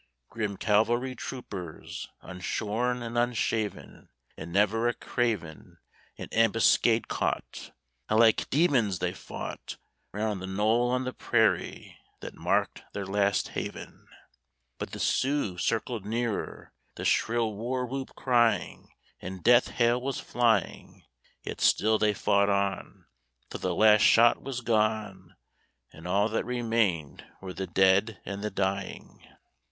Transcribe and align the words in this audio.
Grim 0.31 0.57
cavalry 0.57 1.13
troopers 1.13 2.09
Unshorn 2.23 3.03
and 3.03 3.19
unshaven, 3.19 4.09
And 4.35 4.51
never 4.51 4.87
a 4.87 4.95
craven 4.95 5.77
In 6.15 6.27
ambuscade 6.33 7.07
caught, 7.07 7.71
How 8.09 8.17
like 8.17 8.49
demons 8.49 8.97
they 8.97 9.13
fought 9.13 9.77
Round 10.11 10.41
the 10.41 10.47
knoll 10.47 10.89
on 10.89 11.03
the 11.03 11.13
prairie 11.13 11.99
that 12.21 12.33
marked 12.33 12.81
their 12.93 13.05
last 13.05 13.49
haven. 13.49 14.07
But 14.79 14.89
the 14.89 14.99
Sioux 14.99 15.59
circled 15.59 16.03
nearer 16.03 16.73
The 16.95 17.05
shrill 17.05 17.53
war 17.53 17.85
whoop 17.85 18.15
crying, 18.15 18.89
And 19.19 19.43
death 19.43 19.67
hail 19.67 20.01
was 20.01 20.19
flying, 20.19 21.03
Yet 21.43 21.61
still 21.61 21.99
they 21.99 22.15
fought 22.15 22.49
on 22.49 23.05
Till 23.51 23.59
the 23.59 23.75
last 23.75 24.01
shot 24.01 24.41
was 24.41 24.61
gone, 24.61 25.35
And 25.93 26.07
all 26.07 26.27
that 26.29 26.43
remained 26.43 27.23
were 27.39 27.53
the 27.53 27.67
dead 27.67 28.19
and 28.25 28.43
the 28.43 28.49
dying. 28.49 29.27